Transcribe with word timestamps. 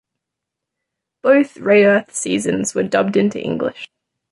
Both 1.21 1.53
Rayearth 1.57 2.09
seasons 2.11 2.73
were 2.73 2.81
dubbed 2.81 3.15
into 3.17 3.39
English. 3.39 3.87